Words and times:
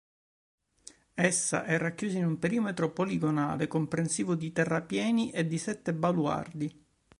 Essa 1.13 1.63
è 1.63 1.77
racchiusa 1.77 2.17
in 2.17 2.25
un 2.25 2.39
perimetro 2.39 2.89
poligonale, 2.89 3.67
comprensivo 3.67 4.33
di 4.33 4.51
terrapieni 4.51 5.29
e 5.29 5.45
di 5.45 5.59
sette 5.59 5.93
baluardi. 5.93 6.85